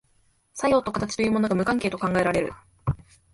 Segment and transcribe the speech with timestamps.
[0.55, 2.53] 作用と形というものが無関係と考えられる。